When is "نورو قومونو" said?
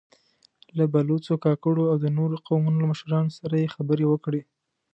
2.17-2.77